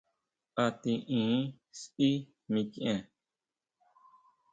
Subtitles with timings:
[0.63, 1.31] ¿A tiʼin
[1.79, 2.09] sʼí
[2.51, 2.99] mikʼien?